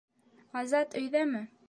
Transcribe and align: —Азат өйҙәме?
—Азат 0.61 0.99
өйҙәме? 1.03 1.47